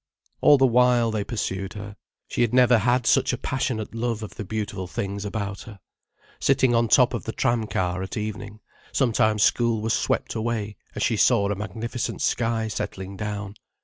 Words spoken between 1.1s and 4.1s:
they pursued her. She had never had such a passionate